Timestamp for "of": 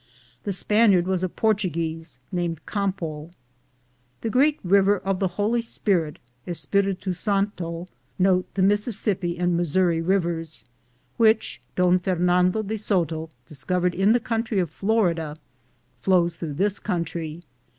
4.97-5.19, 14.57-14.71